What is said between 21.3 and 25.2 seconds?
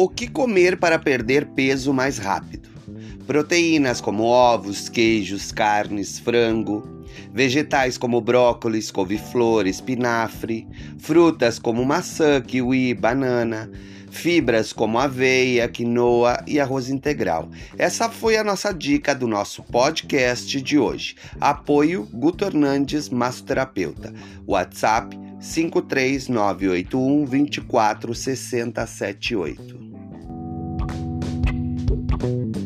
Apoio Guto Hernandes, massoterapeuta. WhatsApp